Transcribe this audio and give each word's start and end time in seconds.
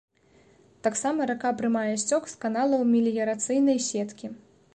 Таксама 0.87 1.27
рака 1.31 1.51
прымае 1.59 1.93
сцёк 2.05 2.23
з 2.33 2.41
каналаў 2.47 2.81
меліярацыйнай 2.97 3.77
сеткі. 3.91 4.27